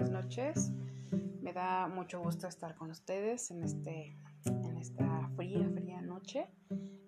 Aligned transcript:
buenas 0.00 0.24
noches. 0.24 0.72
Me 1.42 1.52
da 1.52 1.86
mucho 1.86 2.20
gusto 2.20 2.48
estar 2.48 2.74
con 2.74 2.90
ustedes 2.90 3.50
en, 3.50 3.62
este, 3.62 4.16
en 4.46 4.78
esta 4.78 5.28
fría, 5.36 5.68
fría 5.74 6.00
noche. 6.00 6.48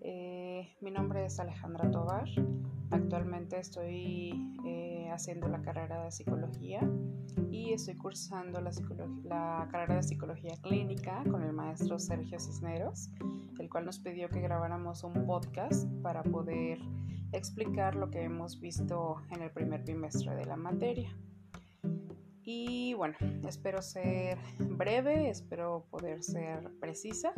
Eh, 0.02 0.76
mi 0.82 0.90
nombre 0.90 1.24
es 1.24 1.40
Alejandra 1.40 1.90
Tobar. 1.90 2.28
Actualmente 2.90 3.58
estoy 3.58 4.54
eh, 4.66 5.08
haciendo 5.10 5.48
la 5.48 5.62
carrera 5.62 6.04
de 6.04 6.10
psicología 6.10 6.80
y 7.50 7.72
estoy 7.72 7.94
cursando 7.94 8.60
la, 8.60 8.72
la 9.24 9.68
carrera 9.70 9.96
de 9.96 10.02
psicología 10.02 10.54
clínica 10.60 11.24
con 11.30 11.42
el 11.42 11.54
maestro 11.54 11.98
Sergio 11.98 12.38
Cisneros, 12.38 13.08
el 13.58 13.70
cual 13.70 13.86
nos 13.86 14.00
pidió 14.00 14.28
que 14.28 14.42
grabáramos 14.42 15.02
un 15.02 15.24
podcast 15.24 15.88
para 16.02 16.22
poder 16.22 16.78
explicar 17.32 17.94
lo 17.94 18.10
que 18.10 18.22
hemos 18.24 18.60
visto 18.60 19.22
en 19.30 19.40
el 19.40 19.50
primer 19.50 19.82
bimestre 19.82 20.34
de 20.34 20.44
la 20.44 20.56
materia. 20.56 21.16
Y 22.44 22.94
bueno, 22.94 23.14
espero 23.46 23.82
ser 23.82 24.38
breve, 24.58 25.30
espero 25.30 25.86
poder 25.90 26.22
ser 26.22 26.70
precisa 26.80 27.32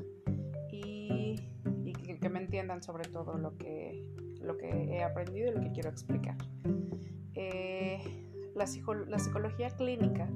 y, 0.71 1.37
que, 2.21 2.29
me 2.31 2.39
entiendan 2.39 2.83
sobre 2.83 3.09
todo 3.09 3.37
lo 3.37 3.57
que, 3.59 4.09
lo 4.41 4.57
que 4.57 4.69
he 4.69 5.03
aprendido 5.03 5.51
y 5.51 5.55
lo 5.55 5.61
que 5.61 5.73
quiero 5.73 5.91
explicar. 5.91 6.37
Eh, 7.35 8.01
la, 8.55 8.67
psicología 8.67 9.71
clínica 9.71 10.29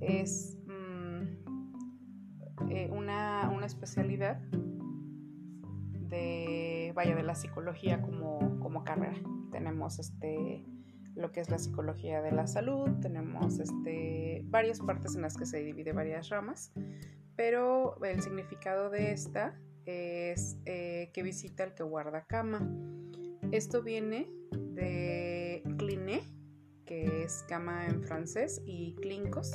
es 0.00 0.58
mm, 0.66 2.70
eh, 2.70 2.90
una, 2.90 3.50
una 3.54 3.66
especialidad 3.66 4.40
de, 6.08 6.92
vaya, 6.94 7.14
de 7.14 7.22
la 7.22 7.36
psicología 7.36 8.02
como, 8.02 8.58
como 8.60 8.84
carrera. 8.84 9.20
Tenemos 9.52 9.98
este, 9.98 10.64
lo 11.14 11.32
que 11.32 11.40
es 11.40 11.50
la 11.50 11.58
psicología 11.58 12.22
de 12.22 12.32
la 12.32 12.46
salud, 12.46 12.88
tenemos 13.00 13.58
este, 13.58 14.42
varias 14.46 14.80
partes 14.80 15.14
en 15.14 15.22
las 15.22 15.36
que 15.36 15.46
se 15.46 15.62
divide 15.62 15.92
varias 15.92 16.28
ramas, 16.28 16.72
pero 17.36 18.02
el 18.04 18.22
significado 18.22 18.90
de 18.90 19.12
esta 19.12 19.58
es 19.84 20.58
eh, 20.64 21.10
que 21.12 21.22
visita 21.22 21.64
el 21.64 21.74
que 21.74 21.82
guarda 21.82 22.24
cama. 22.26 22.68
Esto 23.50 23.82
viene 23.82 24.30
de 24.50 25.62
cliné, 25.76 26.22
que 26.86 27.24
es 27.24 27.44
cama 27.48 27.86
en 27.86 28.02
francés, 28.02 28.62
y 28.64 28.94
clincos, 28.96 29.52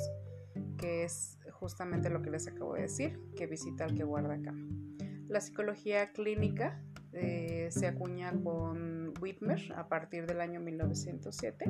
que 0.76 1.04
es 1.04 1.38
justamente 1.52 2.10
lo 2.10 2.22
que 2.22 2.30
les 2.30 2.46
acabo 2.46 2.74
de 2.74 2.82
decir, 2.82 3.18
que 3.36 3.46
visita 3.46 3.84
al 3.84 3.94
que 3.94 4.04
guarda 4.04 4.40
cama. 4.40 4.66
La 5.28 5.40
psicología 5.40 6.12
clínica 6.12 6.82
eh, 7.12 7.68
se 7.70 7.86
acuña 7.86 8.32
con 8.42 8.97
Whitmer 9.20 9.72
a 9.76 9.88
partir 9.88 10.26
del 10.26 10.40
año 10.40 10.60
1907 10.60 11.66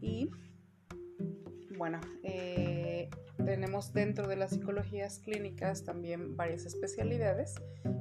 y 0.00 0.30
bueno, 1.76 2.00
eh, 2.24 3.08
tenemos 3.44 3.92
dentro 3.92 4.26
de 4.26 4.36
las 4.36 4.50
psicologías 4.50 5.20
clínicas 5.20 5.84
también 5.84 6.36
varias 6.36 6.66
especialidades 6.66 7.54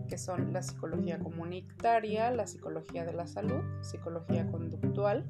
que 0.08 0.18
son 0.18 0.52
la 0.54 0.64
psicología 0.64 1.20
comunitaria, 1.20 2.32
la 2.32 2.48
psicología 2.48 3.06
de 3.06 3.14
la 3.14 3.28
salud, 3.28 3.62
psicología 3.82 4.48
conductual, 4.48 5.26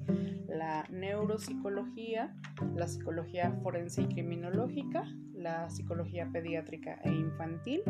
la 0.47 0.85
neuropsicología, 0.89 2.35
la 2.75 2.87
psicología 2.87 3.51
forense 3.63 4.03
y 4.03 4.07
criminológica, 4.07 5.03
la 5.33 5.69
psicología 5.69 6.29
pediátrica 6.31 6.99
e 7.03 7.09
infantil 7.09 7.81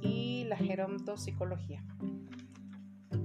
y 0.00 0.44
la 0.44 0.56
gerontopsicología. 0.56 1.84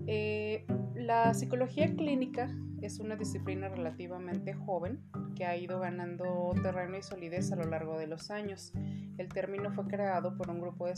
Eh, 0.07 0.65
la 0.95 1.33
psicología 1.33 1.93
clínica 1.95 2.55
es 2.81 2.99
una 2.99 3.15
disciplina 3.15 3.69
relativamente 3.69 4.53
joven 4.53 5.01
que 5.35 5.45
ha 5.45 5.57
ido 5.57 5.79
ganando 5.79 6.53
terreno 6.61 6.97
y 6.97 7.01
solidez 7.01 7.51
a 7.51 7.55
lo 7.55 7.65
largo 7.65 7.97
de 7.97 8.07
los 8.07 8.29
años. 8.31 8.73
El 9.17 9.29
término 9.29 9.71
fue 9.71 9.87
creado 9.87 10.37
por 10.37 10.49
un 10.49 10.61
grupo 10.61 10.87
de, 10.87 10.95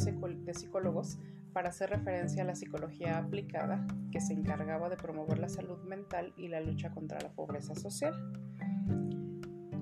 psicólogos 0.53 1.17
para 1.53 1.69
hacer 1.69 1.90
referencia 1.90 2.44
a 2.44 2.46
la 2.46 2.56
psicología 2.56 3.17
aplicada 3.17 3.85
que 4.12 4.19
se 4.19 4.34
encargaba 4.34 4.90
de 4.90 4.97
promover 4.97 5.40
la 5.40 5.50
salud 5.50 5.81
mental 5.84 6.34
y 6.38 6.50
la 6.50 6.59
lucha 6.62 6.91
contra 6.91 7.19
la 7.19 7.29
pobreza 7.29 7.73
social. 7.75 8.13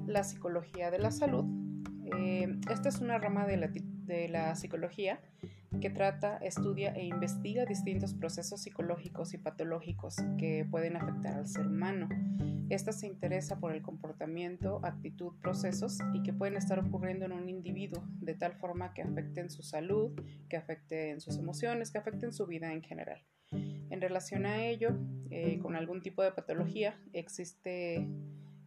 La 0.05 0.23
psicología 0.23 0.91
de 0.91 0.99
la 0.99 1.11
salud 1.11 1.45
eh, 2.17 2.59
esta 2.71 2.89
es 2.89 3.01
una 3.01 3.17
rama 3.17 3.47
de 3.47 4.29
la 4.29 4.55
psicología 4.55 5.19
que 5.81 5.89
trata, 5.89 6.37
estudia 6.37 6.93
e 6.93 7.05
investiga 7.05 7.65
distintos 7.65 8.13
procesos 8.13 8.61
psicológicos 8.61 9.33
y 9.33 9.37
patológicos 9.37 10.15
que 10.37 10.65
pueden 10.69 10.95
afectar 10.95 11.35
al 11.35 11.47
ser 11.47 11.67
humano. 11.67 12.09
Esta 12.69 12.91
se 12.91 13.05
interesa 13.05 13.59
por 13.59 13.73
el 13.73 13.81
comportamiento, 13.81 14.79
actitud, 14.83 15.33
procesos 15.39 15.99
y 16.13 16.23
que 16.23 16.33
pueden 16.33 16.57
estar 16.57 16.79
ocurriendo 16.79 17.25
en 17.25 17.31
un 17.31 17.47
individuo 17.47 18.03
de 18.21 18.33
tal 18.33 18.53
forma 18.53 18.93
que 18.93 19.03
afecten 19.03 19.51
su 19.51 19.61
salud, 19.61 20.19
que 20.49 20.57
afecten 20.57 21.21
sus 21.21 21.37
emociones, 21.37 21.91
que 21.91 21.99
afecten 21.99 22.33
su 22.33 22.47
vida 22.47 22.73
en 22.73 22.81
general. 22.81 23.21
En 23.51 24.01
relación 24.01 24.45
a 24.45 24.65
ello, 24.65 24.97
eh, 25.29 25.59
con 25.59 25.75
algún 25.75 26.01
tipo 26.01 26.23
de 26.23 26.31
patología, 26.31 26.99
existe 27.13 28.07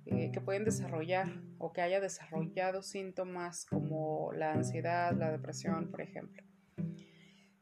eh, 0.06 0.30
que 0.32 0.40
pueden 0.40 0.64
desarrollar 0.64 1.28
o 1.58 1.72
que 1.72 1.80
haya 1.80 2.00
desarrollado 2.00 2.82
síntomas 2.82 3.66
como 3.66 4.32
la 4.32 4.52
ansiedad, 4.52 5.12
la 5.12 5.32
depresión, 5.32 5.90
por 5.90 6.00
ejemplo. 6.00 6.42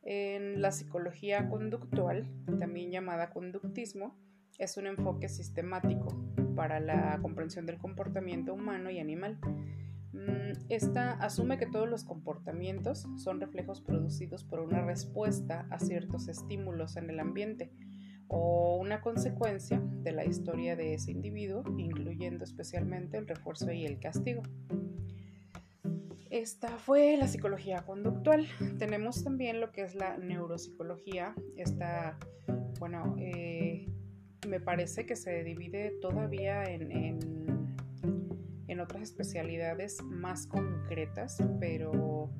En 0.02 0.62
la 0.62 0.70
psicología 0.70 1.48
conductual, 1.48 2.28
también 2.60 2.90
llamada 2.90 3.30
conductismo, 3.30 4.16
es 4.58 4.76
un 4.76 4.86
enfoque 4.86 5.28
sistemático 5.28 6.08
para 6.54 6.80
la 6.80 7.18
comprensión 7.20 7.66
del 7.66 7.78
comportamiento 7.78 8.54
humano 8.54 8.90
y 8.90 8.98
animal. 8.98 9.38
Mm, 10.12 10.52
esta 10.70 11.12
asume 11.12 11.58
que 11.58 11.66
todos 11.66 11.88
los 11.88 12.04
comportamientos 12.04 13.06
son 13.16 13.40
reflejos 13.40 13.80
producidos 13.80 14.44
por 14.44 14.60
una 14.60 14.84
respuesta 14.84 15.66
a 15.70 15.78
ciertos 15.78 16.28
estímulos 16.28 16.96
en 16.96 17.10
el 17.10 17.20
ambiente, 17.20 17.70
o 18.28 18.76
una 18.76 19.00
consecuencia 19.00 19.80
de 19.80 20.12
la 20.12 20.24
historia 20.24 20.76
de 20.76 20.94
ese 20.94 21.12
individuo, 21.12 21.62
incluyendo 21.78 22.44
especialmente 22.44 23.18
el 23.18 23.26
refuerzo 23.26 23.72
y 23.72 23.84
el 23.84 23.98
castigo. 24.00 24.42
Esta 26.36 26.68
fue 26.68 27.16
la 27.16 27.28
psicología 27.28 27.86
conductual. 27.86 28.46
Tenemos 28.78 29.24
también 29.24 29.58
lo 29.58 29.72
que 29.72 29.80
es 29.80 29.94
la 29.94 30.18
neuropsicología. 30.18 31.34
Esta, 31.56 32.18
bueno, 32.78 33.16
eh, 33.18 33.88
me 34.46 34.60
parece 34.60 35.06
que 35.06 35.16
se 35.16 35.42
divide 35.44 35.92
todavía 36.02 36.64
en, 36.64 36.92
en, 36.92 38.80
otras 38.80 39.04
especialidades 39.04 40.02
más 40.02 40.46
concretas, 40.46 41.38
pero 41.58 42.30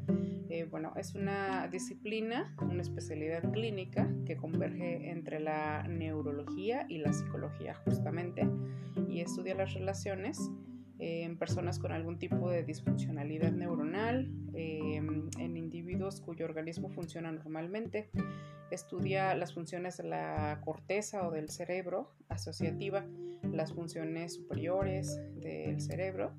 eh, 0.50 0.64
bueno, 0.70 0.92
es 0.96 1.14
una 1.14 1.66
disciplina, 1.68 2.54
una 2.60 2.82
especialidad 2.82 3.50
clínica 3.50 4.12
que 4.26 4.36
converge 4.36 5.10
entre 5.10 5.40
la 5.40 5.88
neurología 5.88 6.84
y 6.90 6.98
la 6.98 7.14
psicología 7.14 7.74
justamente 7.86 8.46
y 9.08 9.22
estudia 9.22 9.54
las 9.54 9.72
relaciones 9.72 10.50
eh, 10.98 11.24
en 11.24 11.38
personas 11.38 11.78
con 11.78 11.92
algún 11.92 12.18
tipo 12.18 12.50
de 12.50 12.62
disfuncionalidad 12.62 13.52
neuronal, 13.52 14.30
eh, 14.54 14.96
en 14.96 15.56
individuos 15.56 16.20
cuyo 16.20 16.44
organismo 16.44 16.88
funciona 16.90 17.30
normalmente, 17.32 18.10
estudia 18.70 19.34
las 19.34 19.54
funciones 19.54 19.98
de 19.98 20.04
la 20.04 20.60
corteza 20.64 21.26
o 21.26 21.30
del 21.30 21.50
cerebro 21.50 22.12
asociativa, 22.28 23.04
las 23.42 23.72
funciones 23.72 24.34
superiores 24.34 25.20
del 25.36 25.80
cerebro 25.80 26.32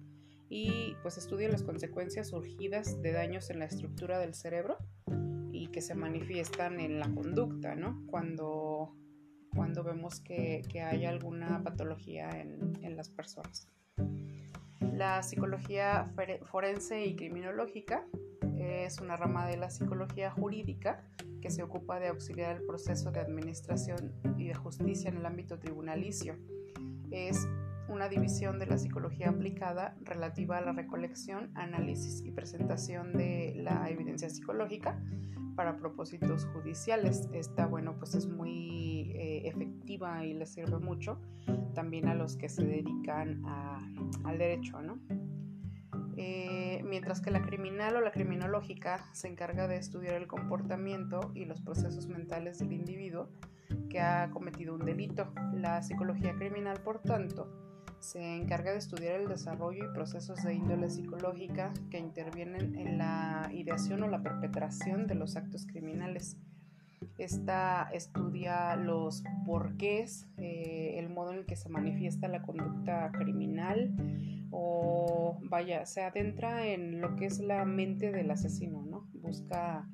y 0.50 0.96
pues 1.02 1.18
estudia 1.18 1.50
las 1.50 1.64
consecuencias 1.64 2.30
surgidas 2.30 3.02
de 3.02 3.12
daños 3.12 3.50
en 3.50 3.60
la 3.60 3.66
estructura 3.66 4.20
del 4.20 4.34
cerebro 4.34 4.78
y 5.52 5.68
que 5.68 5.82
se 5.82 5.96
manifiestan 5.96 6.80
en 6.80 7.00
la 7.00 7.10
conducta, 7.10 7.76
¿no? 7.76 8.04
Cuando, 8.08 8.96
cuando 9.54 9.84
vemos 9.84 10.20
que, 10.20 10.64
hay 10.82 11.06
alguna 11.06 11.64
patología 11.64 12.30
en, 12.30 12.74
en 12.84 12.96
las 12.96 13.10
personas. 13.10 13.68
La 14.80 15.24
psicología 15.24 16.12
forense 16.46 17.06
y 17.06 17.16
criminológica 17.16 18.06
es 18.58 19.00
una 19.00 19.16
rama 19.16 19.48
de 19.48 19.58
la 19.58 19.70
psicología 19.70 20.32
jurídica 20.32 21.04
que 21.42 21.50
se 21.50 21.64
ocupa 21.64 22.00
de 22.00 22.08
auxiliar 22.08 22.58
el 22.58 22.64
proceso 22.64 23.12
de 23.12 23.20
administración 23.20 24.14
y 24.38 24.48
de 24.48 24.56
justicia 24.56 25.10
en 25.10 25.18
el 25.18 25.26
ámbito 25.26 25.60
tribunalicio. 25.60 26.36
Es 27.12 27.48
una 27.90 28.10
división 28.10 28.60
de 28.60 28.66
la 28.66 28.78
psicología 28.78 29.30
aplicada 29.30 29.96
relativa 30.02 30.58
a 30.58 30.62
la 30.62 30.74
recolección, 30.74 31.52
análisis 31.56 32.22
y 32.26 32.32
presentación 32.32 33.14
de 33.14 33.54
la 33.56 33.90
evidencia 33.90 34.30
psicológica 34.30 35.00
para 35.56 35.78
propósitos 35.78 36.46
judiciales. 36.54 37.30
Esta, 37.34 37.66
bueno, 37.66 37.96
pues 37.98 38.16
es 38.16 38.28
muy 38.28 39.12
eh, 39.16 39.48
efectiva 39.48 40.26
y 40.26 40.34
le 40.34 40.46
sirve 40.46 40.80
mucho 40.80 41.20
también 41.78 42.08
a 42.08 42.16
los 42.16 42.38
que 42.38 42.50
se 42.50 42.66
dedican 42.66 43.44
al 44.26 44.40
derecho, 44.40 44.82
¿no? 44.82 44.98
Eh, 46.18 46.82
mientras 46.84 47.22
que 47.22 47.30
la 47.30 47.44
criminal 47.44 47.98
o 47.98 48.02
la 48.02 48.10
criminológica 48.10 49.06
se 49.14 49.28
encarga 49.28 49.68
de 49.68 49.78
estudiar 49.78 50.16
el 50.16 50.26
comportamiento 50.26 51.32
y 51.36 51.46
los 51.46 51.62
procesos 51.62 52.08
mentales 52.08 52.58
del 52.58 52.74
individuo 52.74 53.30
que 53.92 54.00
ha 54.00 54.32
cometido 54.32 54.74
un 54.74 54.86
delito. 54.86 55.32
La 55.54 55.84
psicología 55.84 56.34
criminal, 56.34 56.82
por 56.82 57.04
tanto, 57.04 57.48
se 58.00 58.38
encarga 58.38 58.72
de 58.72 58.80
estudiar 58.80 59.22
el 59.22 59.28
desarrollo 59.28 59.86
y 59.86 59.94
procesos 59.94 60.42
de 60.44 60.56
índole 60.56 60.90
psicológica 60.90 61.74
que 61.92 62.00
intervienen 62.00 62.74
en 62.74 62.98
la 62.98 63.52
ideación 63.54 64.02
o 64.02 64.08
la 64.08 64.24
perpetración 64.24 65.06
de 65.06 65.14
los 65.14 65.36
actos 65.36 65.68
criminales. 65.68 66.38
Esta 67.18 67.90
estudia 67.94 68.76
los 68.76 69.24
porqués, 69.46 70.28
eh, 70.38 70.96
el 70.98 71.10
modo 71.10 71.32
en 71.32 71.40
el 71.40 71.46
que 71.46 71.56
se 71.56 71.70
manifiesta 71.70 72.28
la 72.28 72.44
conducta 72.44 73.12
criminal 73.12 73.96
o 74.52 75.40
vaya, 75.42 75.86
se 75.86 76.04
adentra 76.04 76.68
en 76.68 77.02
lo 77.02 77.16
que 77.16 77.26
es 77.26 77.40
la 77.40 77.66
mente 77.66 78.12
del 78.12 78.32
asesino, 78.32 78.84
¿no? 78.84 79.10
Busca, 79.14 79.90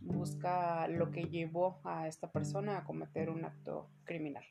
busca 0.00 0.88
lo 0.88 1.10
que 1.10 1.24
llevó 1.24 1.80
a 1.84 2.08
esta 2.08 2.30
persona 2.32 2.78
a 2.78 2.84
cometer 2.84 3.30
un 3.30 3.44
acto 3.44 3.90
criminal 4.04 4.44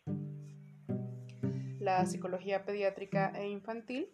la 1.84 2.06
psicología 2.06 2.66
pediátrica 2.66 3.31
e 3.36 3.50
infantil. 3.50 4.10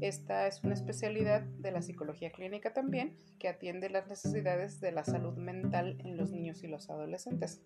Esta 0.00 0.46
es 0.46 0.62
una 0.62 0.74
especialidad 0.74 1.42
de 1.42 1.70
la 1.70 1.82
psicología 1.82 2.30
clínica 2.30 2.72
también, 2.72 3.16
que 3.38 3.48
atiende 3.48 3.88
las 3.90 4.06
necesidades 4.06 4.80
de 4.80 4.92
la 4.92 5.04
salud 5.04 5.36
mental 5.36 5.96
en 6.00 6.16
los 6.16 6.30
niños 6.30 6.62
y 6.62 6.68
los 6.68 6.90
adolescentes. 6.90 7.62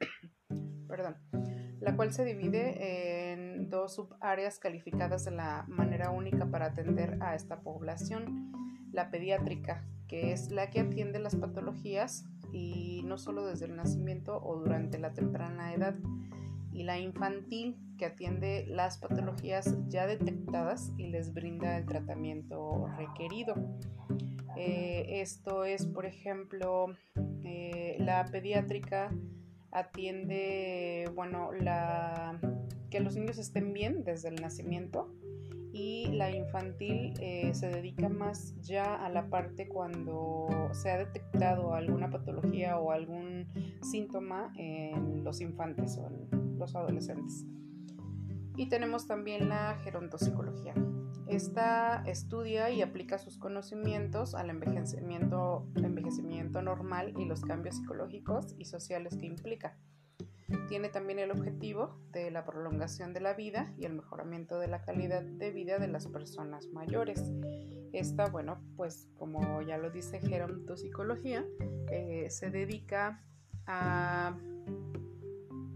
Perdón. 0.88 1.16
La 1.80 1.96
cual 1.96 2.12
se 2.12 2.24
divide 2.24 3.32
en 3.32 3.68
dos 3.68 3.96
subáreas 3.96 4.58
calificadas 4.58 5.24
de 5.24 5.32
la 5.32 5.66
manera 5.68 6.10
única 6.10 6.46
para 6.46 6.66
atender 6.66 7.18
a 7.20 7.34
esta 7.34 7.60
población. 7.60 8.52
La 8.92 9.10
pediátrica, 9.10 9.84
que 10.08 10.32
es 10.32 10.50
la 10.50 10.70
que 10.70 10.80
atiende 10.80 11.18
las 11.18 11.36
patologías 11.36 12.24
y 12.52 13.02
no 13.04 13.18
solo 13.18 13.44
desde 13.44 13.66
el 13.66 13.76
nacimiento 13.76 14.40
o 14.42 14.58
durante 14.58 14.98
la 14.98 15.12
temprana 15.12 15.74
edad, 15.74 15.96
y 16.74 16.82
la 16.82 16.98
infantil 16.98 17.78
que 17.96 18.06
atiende 18.06 18.66
las 18.68 18.98
patologías 18.98 19.76
ya 19.88 20.06
detectadas 20.06 20.92
y 20.98 21.06
les 21.06 21.32
brinda 21.32 21.78
el 21.78 21.86
tratamiento 21.86 22.88
requerido. 22.98 23.54
Eh, 24.56 25.20
esto 25.20 25.64
es, 25.64 25.86
por 25.86 26.04
ejemplo, 26.04 26.86
eh, 27.44 27.96
la 28.00 28.24
pediátrica 28.24 29.12
atiende, 29.70 31.10
bueno, 31.14 31.52
la, 31.52 32.40
que 32.90 33.00
los 33.00 33.16
niños 33.16 33.38
estén 33.38 33.72
bien 33.72 34.04
desde 34.04 34.28
el 34.28 34.36
nacimiento 34.36 35.14
y 35.72 36.06
la 36.12 36.30
infantil 36.30 37.14
eh, 37.20 37.52
se 37.52 37.68
dedica 37.68 38.08
más 38.08 38.54
ya 38.62 38.94
a 38.94 39.08
la 39.08 39.28
parte 39.28 39.66
cuando 39.66 40.46
se 40.72 40.90
ha 40.90 40.98
detectado 40.98 41.74
alguna 41.74 42.10
patología 42.10 42.78
o 42.78 42.92
algún 42.92 43.48
síntoma 43.82 44.52
en 44.56 45.24
los 45.24 45.40
infantes 45.40 45.98
o 45.98 46.06
en 46.06 46.43
los 46.56 46.74
adolescentes. 46.76 47.44
Y 48.56 48.68
tenemos 48.68 49.06
también 49.06 49.48
la 49.48 49.76
gerontopsicología. 49.82 50.74
Esta 51.26 52.02
estudia 52.06 52.70
y 52.70 52.82
aplica 52.82 53.18
sus 53.18 53.38
conocimientos 53.38 54.34
al 54.34 54.50
envejecimiento, 54.50 55.66
envejecimiento 55.76 56.60
normal 56.62 57.14
y 57.16 57.24
los 57.24 57.40
cambios 57.40 57.76
psicológicos 57.76 58.54
y 58.58 58.66
sociales 58.66 59.16
que 59.16 59.26
implica. 59.26 59.76
Tiene 60.68 60.90
también 60.90 61.18
el 61.18 61.30
objetivo 61.30 61.98
de 62.12 62.30
la 62.30 62.44
prolongación 62.44 63.14
de 63.14 63.20
la 63.20 63.32
vida 63.32 63.72
y 63.78 63.86
el 63.86 63.94
mejoramiento 63.94 64.58
de 64.58 64.68
la 64.68 64.82
calidad 64.82 65.22
de 65.22 65.50
vida 65.50 65.78
de 65.78 65.88
las 65.88 66.06
personas 66.06 66.68
mayores. 66.68 67.32
Esta, 67.92 68.28
bueno, 68.28 68.60
pues 68.76 69.08
como 69.14 69.62
ya 69.62 69.78
lo 69.78 69.90
dice 69.90 70.20
gerontopsicología, 70.20 71.46
eh, 71.90 72.26
se 72.28 72.50
dedica 72.50 73.22
a, 73.66 74.36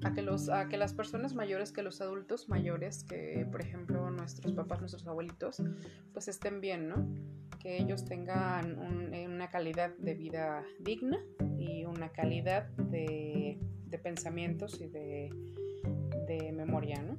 a, 0.05 0.13
que 0.13 0.23
los, 0.23 0.49
a 0.49 0.69
que 0.69 0.77
las 0.77 0.95
personas 0.95 1.35
mayores, 1.35 1.73
que 1.73 1.83
los 1.83 2.01
adultos 2.01 2.49
mayores, 2.49 3.05
que 3.05 3.47
por 3.51 3.61
ejemplo 3.61 4.11
nuestros 4.11 4.53
papás, 4.53 4.81
nuestros 4.81 5.07
abuelitos, 5.07 5.63
pues 6.13 6.29
estén 6.29 6.61
bien, 6.61 6.89
¿no? 6.89 7.07
Que 7.59 7.79
ellos 7.79 8.05
tengan 8.05 8.79
una 8.79 9.49
calidad 9.51 9.91
de 9.99 10.15
vida 10.15 10.63
digna 10.81 11.19
y 11.59 11.85
una 11.85 12.11
calidad 12.11 12.69
de 12.69 13.59
de 13.91 13.99
pensamientos 13.99 14.81
y 14.81 14.87
de, 14.87 15.31
memoria, 16.53 17.03
¿no? 17.03 17.17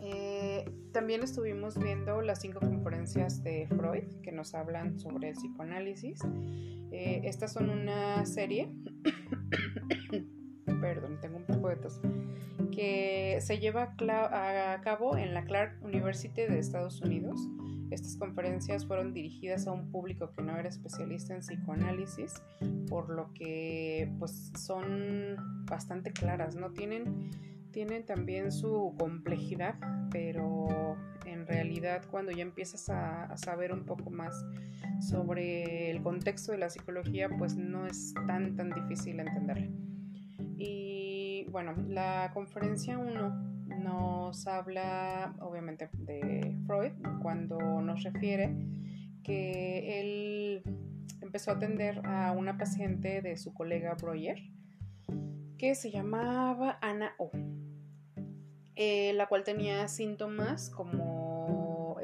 Eh, 0.00 0.64
también 0.92 1.22
estuvimos 1.22 1.78
viendo 1.78 2.22
las 2.22 2.40
cinco 2.40 2.60
conferencias 2.60 3.42
de 3.42 3.66
Freud 3.68 4.04
que 4.22 4.32
nos 4.32 4.54
hablan 4.54 4.98
sobre 4.98 5.30
el 5.30 5.34
psicoanálisis. 5.34 6.20
Eh, 6.90 7.22
estas 7.24 7.52
son 7.52 7.68
una 7.68 8.24
serie, 8.24 8.70
perdón, 10.86 11.18
tengo 11.20 11.38
un 11.38 11.44
poco 11.44 11.68
de 11.68 11.76
tos, 11.76 12.00
que 12.70 13.38
se 13.40 13.58
lleva 13.58 13.94
a 13.98 14.80
cabo 14.82 15.16
en 15.16 15.34
la 15.34 15.44
Clark 15.44 15.82
University 15.82 16.42
de 16.42 16.60
Estados 16.60 17.00
Unidos. 17.00 17.40
Estas 17.90 18.16
conferencias 18.16 18.86
fueron 18.86 19.12
dirigidas 19.12 19.66
a 19.66 19.72
un 19.72 19.90
público 19.90 20.30
que 20.32 20.42
no 20.42 20.56
era 20.56 20.68
especialista 20.68 21.34
en 21.34 21.40
psicoanálisis, 21.40 22.34
por 22.88 23.10
lo 23.10 23.32
que 23.32 24.12
pues 24.20 24.52
son 24.56 25.36
bastante 25.66 26.12
claras, 26.12 26.54
¿no? 26.54 26.70
Tienen, 26.70 27.30
tienen 27.72 28.04
también 28.04 28.52
su 28.52 28.94
complejidad, 28.96 29.74
pero 30.12 30.96
en 31.24 31.48
realidad 31.48 32.04
cuando 32.08 32.30
ya 32.30 32.42
empiezas 32.42 32.88
a, 32.90 33.36
saber 33.36 33.72
un 33.72 33.84
poco 33.84 34.10
más 34.10 34.44
sobre 35.00 35.90
el 35.90 36.00
contexto 36.00 36.52
de 36.52 36.58
la 36.58 36.70
psicología, 36.70 37.28
pues 37.28 37.56
no 37.56 37.88
es 37.88 38.14
tan 38.28 38.54
tan 38.54 38.70
difícil 38.70 39.18
entenderla. 39.18 39.68
Y 40.58 41.46
bueno, 41.50 41.74
la 41.88 42.30
conferencia 42.32 42.98
1 42.98 43.56
nos 43.78 44.46
habla 44.46 45.34
obviamente 45.40 45.90
de 45.92 46.56
Freud 46.66 46.92
cuando 47.22 47.58
nos 47.82 48.02
refiere 48.02 48.54
que 49.22 50.00
él 50.00 50.62
empezó 51.20 51.50
a 51.50 51.54
atender 51.54 52.00
a 52.04 52.32
una 52.32 52.56
paciente 52.56 53.20
de 53.20 53.36
su 53.36 53.52
colega 53.52 53.94
Breuer 53.94 54.38
que 55.58 55.74
se 55.74 55.90
llamaba 55.90 56.78
Ana 56.80 57.14
O, 57.18 57.30
eh, 58.76 59.12
la 59.14 59.26
cual 59.26 59.42
tenía 59.42 59.88
síntomas 59.88 60.70
como 60.70 61.25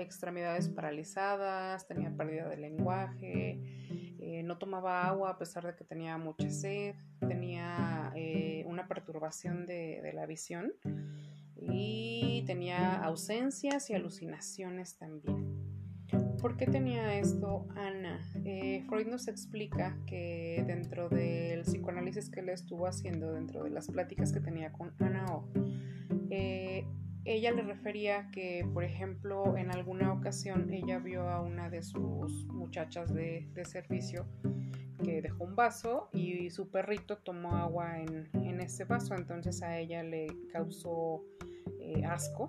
extremidades 0.02 0.68
paralizadas, 0.68 1.86
tenía 1.86 2.10
pérdida 2.10 2.48
de 2.48 2.56
lenguaje, 2.56 3.60
eh, 4.18 4.42
no 4.44 4.58
tomaba 4.58 5.06
agua 5.06 5.30
a 5.30 5.38
pesar 5.38 5.66
de 5.66 5.74
que 5.74 5.84
tenía 5.84 6.18
mucha 6.18 6.50
sed, 6.50 6.94
tenía 7.20 8.12
eh, 8.14 8.64
una 8.66 8.88
perturbación 8.88 9.66
de 9.66 10.10
la 10.14 10.26
visión 10.26 10.72
y 11.56 12.42
tenía 12.46 13.02
ausencias 13.02 13.88
y 13.90 13.94
alucinaciones 13.94 14.96
también. 14.96 15.62
¿Por 16.42 16.56
qué 16.56 16.66
tenía 16.66 17.18
esto 17.18 17.68
Ana? 17.76 18.20
Eh, 18.44 18.82
Freud 18.88 19.06
nos 19.06 19.28
explica 19.28 19.96
que 20.06 20.64
dentro 20.66 21.08
del 21.08 21.62
psicoanálisis 21.62 22.28
que 22.30 22.42
le 22.42 22.52
estuvo 22.52 22.88
haciendo, 22.88 23.32
dentro 23.32 23.62
de 23.62 23.70
las 23.70 23.88
pláticas 23.88 24.32
que 24.32 24.40
tenía 24.40 24.72
con 24.72 24.92
Ana 24.98 25.24
O, 25.26 25.48
eh, 26.30 26.84
ella 27.24 27.52
le 27.52 27.62
refería 27.62 28.30
que, 28.30 28.66
por 28.72 28.84
ejemplo, 28.84 29.56
en 29.56 29.70
alguna 29.70 30.12
ocasión 30.12 30.72
ella 30.72 30.98
vio 30.98 31.28
a 31.28 31.40
una 31.40 31.70
de 31.70 31.82
sus 31.82 32.46
muchachas 32.46 33.12
de, 33.14 33.48
servicio 33.64 34.26
que 35.04 35.22
dejó 35.22 35.44
un 35.44 35.56
vaso 35.56 36.08
y 36.12 36.50
su 36.50 36.70
perrito 36.70 37.18
tomó 37.18 37.56
agua 37.56 38.00
en, 38.00 38.28
en 38.34 38.60
ese 38.60 38.84
vaso, 38.84 39.14
entonces 39.14 39.62
a 39.62 39.78
ella 39.78 40.02
le 40.02 40.26
causó 40.52 41.24
eh, 41.80 42.04
asco 42.04 42.48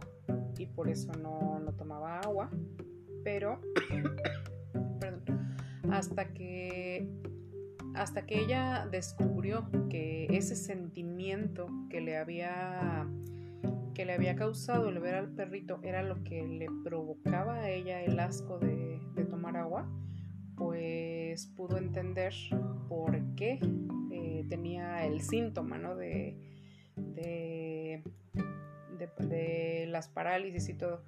y 0.57 0.67
por 0.67 0.89
eso 0.89 1.11
no, 1.13 1.59
no 1.59 1.73
tomaba 1.73 2.19
agua. 2.19 2.49
Pero, 3.23 3.61
perdón, 4.99 5.55
hasta 5.91 6.33
que, 6.33 7.07
hasta 7.95 8.25
que 8.25 8.39
ella 8.39 8.87
descubrió 8.89 9.69
que 9.89 10.27
ese 10.29 10.55
sentimiento 10.55 11.67
que 11.89 12.01
le 12.01 12.17
había 12.17 13.07
que 13.93 14.05
le 14.05 14.13
había 14.13 14.35
causado 14.35 14.89
el 14.89 14.99
ver 14.99 15.15
al 15.15 15.29
perrito 15.29 15.79
era 15.83 16.03
lo 16.03 16.23
que 16.23 16.45
le 16.45 16.67
provocaba 16.83 17.55
a 17.55 17.69
ella 17.69 18.03
el 18.03 18.19
asco 18.19 18.59
de, 18.59 18.99
tomar 19.29 19.57
agua, 19.57 19.89
pues 20.57 21.47
pudo 21.55 21.77
entender 21.77 22.33
por 22.89 23.17
qué 23.35 23.59
eh, 24.11 24.45
tenía 24.49 25.05
el 25.05 25.21
síntoma 25.21 25.77
¿no? 25.77 25.95
de, 25.95 26.37
de 26.95 28.03
las 29.87 30.07
parálisis 30.07 30.69
y 30.69 30.73
todo. 30.73 31.03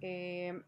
Eh, 0.00 0.60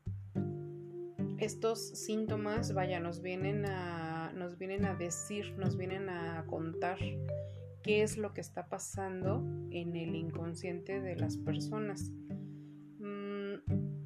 estos 1.38 1.90
síntomas, 1.90 2.75
vaya, 2.75 3.00
nos 3.00 3.23
vienen, 3.23 3.64
a, 3.67 4.33
nos 4.35 4.59
vienen 4.59 4.85
a 4.85 4.95
decir, 4.95 5.57
nos 5.57 5.76
vienen 5.76 6.09
a 6.09 6.45
contar 6.47 6.99
qué 7.83 8.03
es 8.03 8.17
lo 8.19 8.35
que 8.35 8.41
está 8.41 8.69
pasando 8.69 9.43
en 9.71 9.97
el 9.97 10.15
inconsciente 10.15 11.01
de 11.01 11.17
las 11.17 11.37
personas. 11.37 12.11
Mm, 12.99 13.55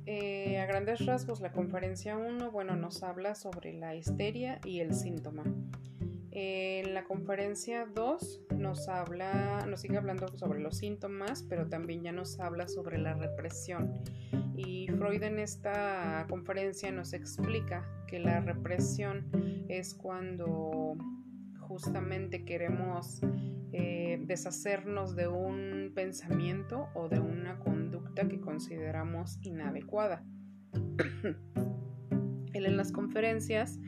eh, 0.07 0.59
a 0.59 0.67
grandes 0.67 1.05
rasgos, 1.07 1.41
la 1.41 1.52
conferencia 1.52 2.17
1, 2.17 2.50
bueno, 2.50 2.76
nos 2.76 3.02
habla 3.02 3.35
sobre 3.35 3.73
la 3.73 3.95
histeria 3.95 4.61
y 4.64 4.81
el 4.81 4.95
síntoma. 4.95 5.45
En 6.35 6.95
la 6.95 7.05
conferencia 7.05 7.87
2 7.95 8.41
nos 8.57 8.88
habla, 8.88 9.67
nos 9.69 9.83
sigue 9.83 9.99
hablando 9.99 10.29
sobre 10.38 10.61
los 10.61 10.79
síntomas, 10.79 11.43
pero 11.43 11.69
también 11.69 12.02
ya 12.02 12.12
nos 12.12 12.41
habla 12.41 12.69
sobre 12.69 12.97
la 12.97 13.12
represión. 13.12 14.02
Y 14.57 14.88
Freud 14.88 15.23
en 15.23 15.38
esta 15.38 16.26
conferencia 16.31 16.91
nos 16.91 17.12
explica 17.12 17.87
que 18.07 18.19
la 18.19 18.41
represión 18.41 19.31
es 19.69 19.95
cuando 19.95 20.97
justamente 21.73 22.45
queremos 22.45 23.23
eh, 23.73 24.21
deshacernos 24.26 25.17
de 25.17 25.26
un 25.29 25.93
pensamiento 25.95 26.88
o 26.95 27.09
de 27.09 27.19
una 27.19 27.59
conducta 27.61 28.29
que 28.29 28.43
consideramos 28.43 29.38
inadecuada. 29.41 30.23
Él 32.52 32.67
en 32.67 32.76
las 32.76 32.93
conferencias 32.93 33.81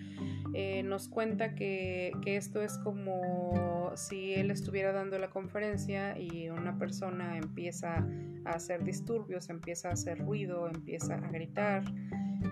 eh, 0.54 0.82
nos 0.82 1.08
cuenta 1.08 1.54
que, 1.54 2.12
esto 2.24 2.62
es 2.62 2.78
como 2.78 3.92
si 3.96 4.32
él 4.32 4.50
estuviera 4.50 4.92
dando 4.92 5.18
la 5.18 5.28
conferencia 5.28 6.18
y 6.18 6.48
una 6.48 6.78
persona 6.78 7.36
empieza 7.36 8.06
a 8.46 8.50
hacer 8.50 8.82
disturbios, 8.84 9.50
empieza 9.50 9.90
a 9.90 9.92
hacer 9.92 10.20
ruido, 10.20 10.66
empieza 10.68 11.16
a 11.16 11.28
gritar, 11.28 11.84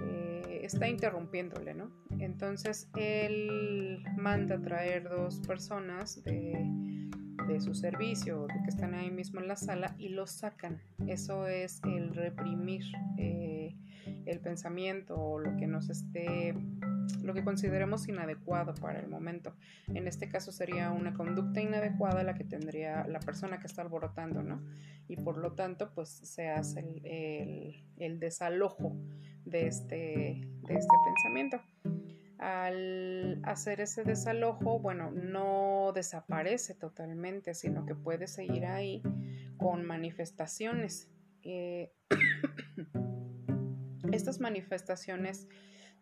eh, 0.03 0.61
está 0.65 0.89
interrumpiéndole, 1.33 1.75
¿no? 1.75 1.91
Entonces 2.19 2.89
él 2.97 4.05
manda 4.17 4.61
traer 4.61 5.09
dos 5.09 5.41
personas 5.41 6.23
de, 6.25 7.61
su 7.61 7.75
servicio, 7.75 8.47
de 8.47 8.63
que 8.63 8.71
están 8.71 8.95
ahí 8.95 9.11
mismo 9.11 9.39
en 9.41 9.49
la 9.49 9.57
sala 9.57 9.95
y 9.99 10.09
los 10.09 10.31
sacan. 10.31 10.81
Eso 11.07 11.47
es 11.47 11.83
el 11.85 12.15
reprimir 12.15 12.83
eh, 13.19 13.77
el 14.25 14.41
pensamiento 14.41 15.17
o 15.17 15.39
lo 15.39 15.55
que 15.57 15.67
nos 15.67 15.91
esté 15.91 16.55
lo 17.23 17.35
que 17.35 17.45
consideremos 17.45 18.09
inadecuado 18.09 18.75
para 18.75 19.01
el 19.01 19.09
momento. 19.09 19.55
En 19.89 20.07
este 20.09 20.29
caso 20.29 20.51
sería 20.51 20.91
una 20.93 21.15
conducta 21.15 21.61
inadecuada 21.61 22.23
la 22.23 22.35
que 22.35 22.45
tendría 22.45 23.07
la 23.07 23.21
persona 23.21 23.59
que 23.59 23.67
está 23.67 23.83
alborotando, 23.83 24.43
¿no? 24.43 24.63
Y 25.09 25.17
por 25.17 25.37
lo 25.37 25.53
tanto, 25.53 25.93
pues 25.95 26.09
se 26.09 26.49
hace 26.49 27.85
el 27.99 28.19
desalojo 28.19 28.97
de 29.45 29.67
este, 29.67 30.49
de 30.63 30.75
este 30.75 30.97
pensamiento 31.05 31.61
al 32.43 33.41
hacer 33.45 33.81
ese 33.81 34.03
desalojo, 34.03 34.81
bueno, 34.81 35.13
no 35.13 35.93
desaparece 35.95 36.75
totalmente, 36.75 37.55
sino 37.55 37.87
que 37.87 37.95
puede 37.95 38.27
seguir 38.27 38.67
ahí 38.67 39.01
con 39.59 39.85
manifestaciones. 39.85 41.09
Eh, 41.45 41.93
estas 44.13 44.41
manifestaciones, 44.41 45.47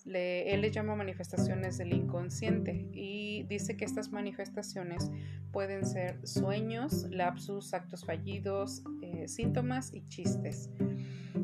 él 0.07 0.63
le 0.63 0.71
llama 0.71 0.97
manifestaciones 0.97 1.77
del 1.77 1.93
inconsciente 1.93 2.89
y 2.91 3.43
dice 3.43 3.77
que 3.77 3.85
estas 3.85 4.11
manifestaciones 4.11 5.11
pueden 5.53 5.85
ser 5.85 6.27
sueños, 6.27 7.07
lapsus, 7.11 7.75
actos 7.75 8.07
fallidos, 8.07 8.83
eh, 9.03 9.29
síntomas 9.29 9.93
y 9.93 10.07
chistes. 10.07 10.71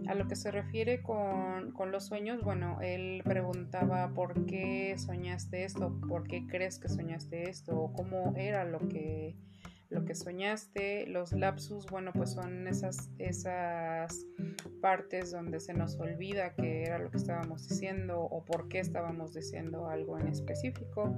A 0.08 0.14
lo 0.14 0.28
que 0.28 0.36
se 0.36 0.50
refiere 0.50 1.02
con, 1.02 1.72
los 1.90 2.06
sueños, 2.06 2.42
bueno, 2.42 2.78
él 2.80 3.22
preguntaba 3.24 4.12
por 4.14 4.46
qué 4.46 4.94
soñaste 4.98 5.64
esto, 5.64 5.98
por 6.08 6.28
qué 6.28 6.46
crees 6.46 6.78
que 6.78 6.88
soñaste 6.88 7.48
esto, 7.48 7.76
o 7.76 7.92
cómo 7.92 8.34
era 8.36 8.64
lo 8.64 8.78
que, 8.88 9.36
lo 9.88 10.04
que 10.04 10.14
soñaste. 10.14 11.06
Los 11.06 11.32
lapsus, 11.32 11.86
bueno, 11.86 12.12
pues 12.12 12.32
son 12.32 12.68
esas, 12.68 13.10
esas 13.18 14.26
partes 14.80 15.32
donde 15.32 15.58
se 15.60 15.74
nos 15.74 15.98
olvida 15.98 16.54
qué 16.54 16.84
era 16.84 16.98
lo 16.98 17.10
que 17.10 17.16
estábamos 17.16 17.68
diciendo 17.68 18.20
o 18.20 18.44
por 18.44 18.68
qué 18.68 18.78
estábamos 18.78 19.34
diciendo 19.34 19.88
algo 19.88 20.18
en 20.18 20.28
específico. 20.28 21.16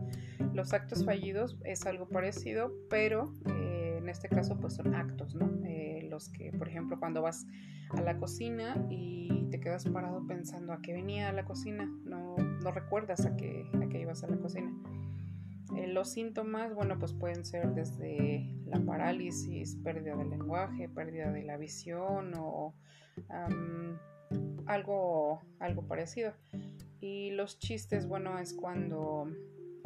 Los 0.54 0.72
actos 0.72 1.04
fallidos 1.04 1.58
es 1.64 1.84
algo 1.86 2.08
parecido, 2.08 2.72
pero 2.88 3.34
eh, 3.46 3.67
en 4.08 4.12
este 4.12 4.30
caso 4.30 4.56
pues 4.56 4.72
son 4.72 4.94
actos, 4.94 5.34
¿no? 5.34 5.50
Eh, 5.66 6.08
los 6.10 6.30
que, 6.30 6.50
por 6.50 6.66
ejemplo, 6.66 6.98
cuando 6.98 7.20
vas 7.20 7.46
a 7.90 8.00
la 8.00 8.16
cocina 8.16 8.86
y 8.88 9.46
te 9.50 9.60
quedas 9.60 9.84
parado 9.84 10.26
pensando 10.26 10.72
a 10.72 10.80
qué 10.80 10.94
venía 10.94 11.28
a 11.28 11.32
la 11.32 11.44
cocina, 11.44 11.84
no, 12.04 12.36
no 12.36 12.70
recuerdas 12.70 13.26
a 13.26 13.36
qué, 13.36 13.70
a 13.74 13.86
qué 13.90 14.00
ibas 14.00 14.24
a 14.24 14.28
la 14.28 14.38
cocina. 14.38 14.72
Eh, 15.76 15.88
los 15.88 16.10
síntomas, 16.10 16.74
bueno, 16.74 16.98
pues 16.98 17.12
pueden 17.12 17.44
ser 17.44 17.74
desde 17.74 18.50
la 18.64 18.80
parálisis, 18.80 19.76
pérdida 19.76 20.16
del 20.16 20.30
lenguaje, 20.30 20.88
pérdida 20.88 21.30
de 21.30 21.42
la 21.42 21.58
visión 21.58 22.32
o 22.34 22.74
algo, 24.64 25.42
algo 25.58 25.86
parecido. 25.86 26.32
Y 27.02 27.32
los 27.32 27.58
chistes, 27.58 28.08
bueno, 28.08 28.38
es 28.38 28.54
cuando 28.54 29.30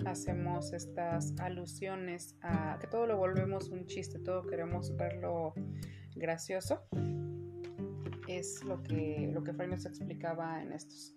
hacemos 0.06 0.72
estas 0.72 1.34
alusiones 1.38 2.36
a 2.42 2.78
que 2.80 2.86
todo 2.86 3.06
lo 3.06 3.16
volvemos 3.16 3.70
un 3.70 3.86
chiste, 3.86 4.18
todo 4.18 4.46
queremos 4.46 4.96
verlo 4.96 5.54
gracioso 6.14 6.82
es 8.38 8.64
lo 8.64 8.82
que, 8.82 9.30
lo 9.32 9.42
que 9.42 9.52
Freud 9.52 9.70
nos 9.70 9.86
explicaba 9.86 10.62
en 10.62 10.72
estos. 10.72 11.14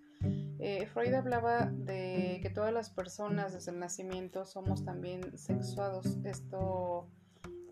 Eh, 0.59 0.85
Freud 0.87 1.13
hablaba 1.13 1.65
de 1.65 2.39
que 2.41 2.49
todas 2.49 2.73
las 2.73 2.89
personas 2.89 3.53
desde 3.53 3.71
el 3.71 3.79
nacimiento 3.79 4.45
somos 4.45 4.83
también 4.83 5.37
sexuados. 5.37 6.17
Esto 6.23 7.09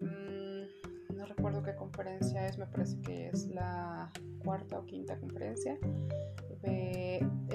mm, 0.02 1.16
no 1.16 1.26
recuerdo 1.26 1.64
qué 1.64 1.76
conferencia 1.76 2.48
es, 2.48 2.58
me 2.58 2.68
parece 2.68 3.02
que 3.02 3.30
es 3.30 3.48
la 3.48 4.12
cuarta 4.44 4.80
o 4.80 4.86
quinta 4.86 5.18
conferencia. 5.18 5.78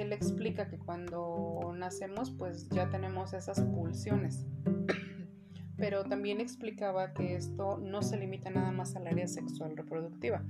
Él 0.08 0.14
explica 0.14 0.68
que 0.68 0.78
cuando 0.78 1.74
nacemos 1.76 2.30
pues 2.30 2.68
ya 2.70 2.88
tenemos 2.88 3.34
esas 3.34 3.60
pulsiones 3.60 4.46
pero 5.76 6.04
también 6.04 6.40
explicaba 6.40 7.12
que 7.12 7.36
esto 7.36 7.78
no 7.78 8.02
se 8.02 8.16
limita 8.16 8.50
nada 8.50 8.72
más 8.72 8.96
al 8.96 9.06
área 9.06 9.28
sexual 9.28 9.76
reproductiva, 9.76 10.42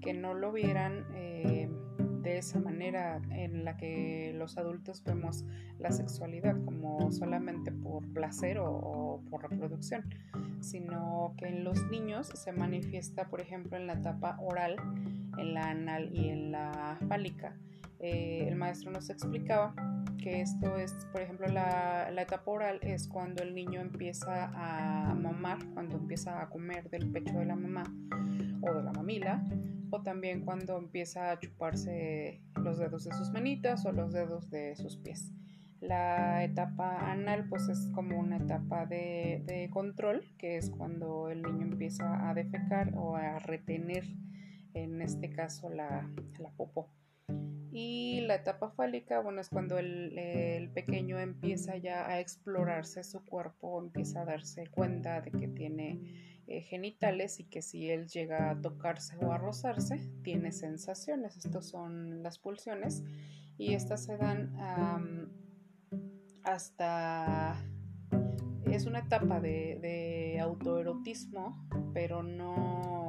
que 0.00 0.14
no 0.14 0.34
lo 0.34 0.52
vieran 0.52 1.04
eh, 1.14 1.68
de 2.22 2.38
esa 2.38 2.60
manera 2.60 3.20
en 3.30 3.64
la 3.64 3.76
que 3.76 4.32
los 4.36 4.56
adultos 4.56 5.02
vemos 5.02 5.44
la 5.78 5.90
sexualidad 5.90 6.56
como 6.64 7.10
solamente 7.10 7.72
por 7.72 8.06
placer 8.12 8.58
o, 8.60 9.20
por 9.30 9.50
reproducción, 9.50 10.04
sino 10.60 11.34
que 11.38 11.46
en 11.46 11.64
los 11.64 11.90
niños 11.90 12.28
se 12.28 12.52
manifiesta, 12.52 13.28
por 13.28 13.40
ejemplo, 13.40 13.76
en 13.76 13.86
la 13.86 13.94
etapa 13.94 14.38
oral, 14.40 14.76
en 15.38 15.54
la 15.54 15.70
anal 15.70 16.10
y 16.14 16.28
en 16.28 16.52
la 16.52 16.98
fálica. 17.08 17.56
Eh, 18.00 18.46
el 18.48 18.56
maestro 18.56 18.90
nos 18.90 19.10
explicaba 19.10 19.74
que 20.18 20.40
esto 20.40 20.76
es, 20.76 20.92
por 21.12 21.22
ejemplo, 21.22 21.46
la, 21.48 22.10
etapa 22.20 22.50
oral 22.50 22.78
es 22.82 23.08
cuando 23.08 23.42
el 23.42 23.54
niño 23.54 23.80
empieza 23.80 24.50
a 24.54 25.14
mamar, 25.14 25.58
cuando 25.74 25.96
empieza 25.96 26.42
a 26.42 26.48
comer 26.48 26.90
del 26.90 27.10
pecho 27.10 27.38
de 27.38 27.46
la 27.46 27.56
mamá 27.56 27.84
o 28.60 28.74
de 28.74 28.82
la 28.82 28.92
mamila, 28.92 29.44
o 29.90 30.02
también 30.02 30.44
cuando 30.44 30.76
empieza 30.76 31.30
a 31.30 31.38
chuparse 31.38 32.40
los 32.56 32.78
dedos 32.78 33.04
de 33.04 33.12
sus 33.14 33.30
manitas 33.30 33.86
o 33.86 33.92
los 33.92 34.12
dedos 34.12 34.50
de 34.50 34.76
sus 34.76 34.96
pies. 34.96 35.32
La 35.80 36.42
etapa 36.42 37.10
anal 37.12 37.48
pues 37.48 37.68
es 37.68 37.88
como 37.94 38.18
una 38.18 38.38
etapa 38.38 38.84
de, 38.86 39.44
de 39.46 39.70
control, 39.70 40.24
que 40.36 40.56
es 40.56 40.70
cuando 40.70 41.30
el 41.30 41.42
niño 41.42 41.66
empieza 41.66 42.28
a 42.28 42.34
defecar 42.34 42.94
o 42.96 43.14
a 43.16 43.38
retener, 43.38 44.04
en 44.74 45.00
este 45.00 45.30
caso, 45.30 45.70
la, 45.70 46.10
la 46.40 46.50
popó. 46.50 46.90
Y 47.80 48.22
la 48.22 48.34
etapa 48.34 48.70
fálica, 48.70 49.20
bueno, 49.20 49.40
es 49.40 49.48
cuando 49.50 49.78
el, 49.78 50.68
pequeño 50.74 51.20
empieza 51.20 51.76
ya 51.76 52.08
a 52.08 52.18
explorarse 52.18 53.04
su 53.04 53.24
cuerpo, 53.24 53.80
empieza 53.80 54.22
a 54.22 54.24
darse 54.24 54.66
cuenta 54.66 55.20
de 55.20 55.30
que 55.30 55.46
tiene 55.46 56.42
eh, 56.48 56.62
genitales 56.62 57.38
y 57.38 57.44
que 57.44 57.62
si 57.62 57.88
él 57.88 58.08
llega 58.08 58.50
a 58.50 58.60
tocarse 58.60 59.16
o 59.24 59.30
a 59.30 59.38
rozarse, 59.38 60.10
tiene 60.24 60.50
sensaciones. 60.50 61.36
Estas 61.36 61.68
son 61.68 62.20
las 62.24 62.40
pulsiones 62.40 63.04
y 63.58 63.74
estas 63.74 64.04
se 64.04 64.16
dan 64.16 64.56
hasta... 66.42 67.64
Es 68.72 68.86
una 68.86 68.98
etapa 68.98 69.40
de, 69.40 69.78
de 69.80 70.40
autoerotismo, 70.40 71.64
pero 71.94 72.24
no, 72.24 73.08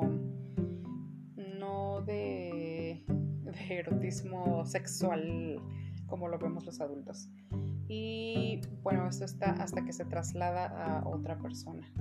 no 1.58 2.02
de 2.04 2.39
erotismo 3.78 4.66
sexual 4.66 5.62
como 6.08 6.28
lo 6.28 6.40
vemos 6.40 6.66
los 6.66 6.82
adultos. 6.82 7.30
Y 7.88 8.62
bueno, 8.82 9.08
esto 9.08 9.26
está 9.26 9.52
hasta 9.52 9.86
que 9.86 9.94
se 9.94 10.06
traslada 10.06 10.68
a 10.68 11.08
otra 11.08 11.38
persona. 11.40 11.92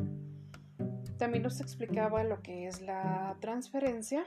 También 1.19 1.43
nos 1.43 1.61
explicaba 1.61 2.25
lo 2.25 2.43
que 2.43 2.67
es 2.67 2.81
la 2.81 3.37
transferencia 3.41 4.25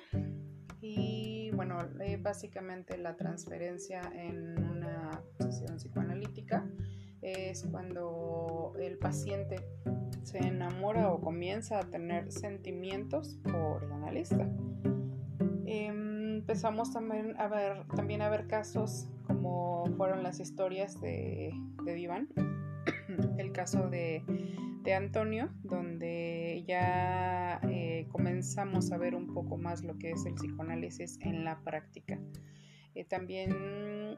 y 0.81 1.51
bueno, 1.53 1.77
eh, 1.99 2.17
básicamente 2.17 2.97
la 2.97 3.15
transferencia 3.15 4.01
en 4.13 4.63
una 4.63 5.21
sesión 5.39 5.77
psicoanalítica 5.77 6.65
es 7.21 7.65
cuando 7.69 8.73
el 8.79 8.97
paciente 8.97 9.57
se 10.23 10.39
enamora 10.39 11.11
o 11.11 11.21
comienza 11.21 11.79
a 11.79 11.83
tener 11.83 12.31
sentimientos 12.31 13.37
por 13.43 13.83
el 13.83 13.91
analista. 13.91 14.49
Em, 16.51 16.53
empezamos 16.53 16.91
también 16.91 17.33
a 17.39 17.47
ver, 17.47 17.87
también 17.95 18.21
a 18.21 18.29
ver 18.29 18.45
casos 18.47 19.07
como 19.25 19.85
fueron 19.95 20.21
las 20.21 20.41
historias 20.41 20.99
de, 20.99 21.53
de 21.85 21.93
el 23.37 23.51
caso 23.53 23.89
de, 23.89 24.21
de, 24.83 24.93
Antonio, 24.93 25.49
donde 25.63 26.65
ya 26.67 27.61
eh, 27.69 28.05
comenzamos 28.11 28.91
a 28.91 28.97
ver 28.97 29.15
un 29.15 29.33
poco 29.33 29.57
más 29.57 29.81
lo 29.83 29.97
que 29.97 30.11
es 30.11 30.25
el 30.25 30.33
psicoanálisis 30.33 31.19
en 31.21 31.45
la 31.45 31.61
práctica. 31.61 32.19
Eh, 32.95 33.05
también 33.05 34.17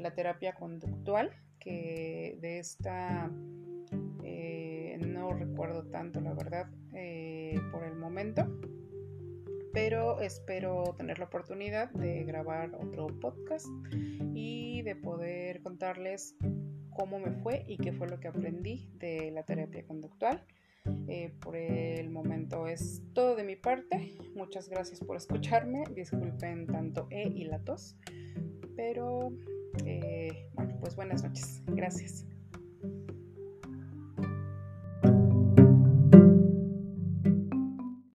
la 0.00 0.14
terapia 0.14 0.54
conductual, 0.54 1.30
que 1.60 2.38
de 2.40 2.60
esta 2.60 3.30
no 5.06 5.32
recuerdo 5.34 5.84
tanto, 5.90 6.20
la 6.22 6.32
verdad, 6.32 6.70
por 7.70 7.84
el 7.84 7.94
momento 7.94 8.46
pero 9.80 10.20
espero 10.20 10.92
tener 10.96 11.20
la 11.20 11.26
oportunidad 11.26 11.88
de 11.90 12.24
grabar 12.24 12.74
otro 12.74 13.06
podcast 13.20 13.68
y 14.34 14.82
de 14.82 14.96
poder 14.96 15.62
contarles 15.62 16.34
cómo 16.90 17.20
me 17.20 17.30
fue 17.30 17.64
y 17.68 17.76
qué 17.76 17.92
fue 17.92 18.08
lo 18.08 18.18
que 18.18 18.26
aprendí 18.26 18.90
de 18.94 19.30
la 19.30 19.44
terapia 19.44 19.86
conductual. 19.86 20.44
Eh, 21.06 21.32
por 21.38 21.54
el 21.54 22.10
momento 22.10 22.66
es 22.66 23.02
todo 23.12 23.36
de 23.36 23.44
mi 23.44 23.54
parte. 23.54 24.16
Muchas 24.34 24.68
gracias 24.68 24.98
por 24.98 25.16
escucharme. 25.16 25.84
Disculpen 25.94 26.66
tanto 26.66 27.06
E 27.10 27.28
y 27.28 27.44
la 27.44 27.60
tos. 27.60 27.94
Pero 28.74 29.30
eh, 29.84 30.48
bueno, 30.54 30.76
pues 30.80 30.96
buenas 30.96 31.22
noches. 31.22 31.62
Gracias. 31.66 32.26